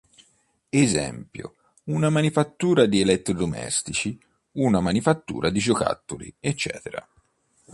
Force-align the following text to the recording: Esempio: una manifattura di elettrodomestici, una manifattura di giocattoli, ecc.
Esempio: 0.69 1.57
una 1.83 2.09
manifattura 2.09 2.87
di 2.87 3.01
elettrodomestici, 3.01 4.19
una 4.53 4.79
manifattura 4.79 5.51
di 5.51 5.59
giocattoli, 5.59 6.33
ecc. 6.39 6.71